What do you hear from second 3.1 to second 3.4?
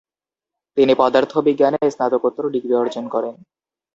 করেন।